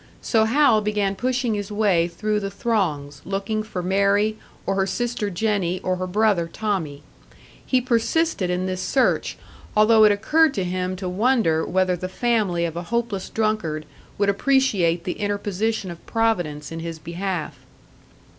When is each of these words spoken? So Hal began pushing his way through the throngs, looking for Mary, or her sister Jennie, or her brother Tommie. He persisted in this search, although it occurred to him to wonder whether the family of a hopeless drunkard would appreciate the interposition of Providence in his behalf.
So 0.23 0.45
Hal 0.45 0.81
began 0.81 1.13
pushing 1.15 1.53
his 1.53 1.71
way 1.71 2.07
through 2.07 2.39
the 2.39 2.49
throngs, 2.49 3.21
looking 3.23 3.61
for 3.61 3.83
Mary, 3.83 4.35
or 4.65 4.73
her 4.73 4.87
sister 4.87 5.29
Jennie, 5.29 5.79
or 5.81 5.97
her 5.97 6.07
brother 6.07 6.49
Tommie. 6.51 7.03
He 7.63 7.79
persisted 7.81 8.49
in 8.49 8.65
this 8.65 8.81
search, 8.81 9.37
although 9.77 10.03
it 10.03 10.11
occurred 10.11 10.55
to 10.55 10.63
him 10.63 10.95
to 10.95 11.07
wonder 11.07 11.63
whether 11.67 11.95
the 11.95 12.09
family 12.09 12.65
of 12.65 12.75
a 12.75 12.81
hopeless 12.89 13.29
drunkard 13.29 13.85
would 14.17 14.29
appreciate 14.29 15.03
the 15.03 15.19
interposition 15.19 15.91
of 15.91 16.03
Providence 16.07 16.71
in 16.71 16.79
his 16.79 16.97
behalf. 16.97 17.59